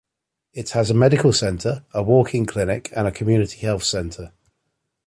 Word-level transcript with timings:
It 0.51 0.71
has 0.71 0.89
a 0.89 0.95
medical 0.95 1.31
centre, 1.31 1.85
a 1.93 2.01
walk-in 2.01 2.47
clinic, 2.47 2.91
and 2.95 3.05
a 3.07 3.11
community 3.11 3.59
health 3.59 3.83
centre. 3.83 4.33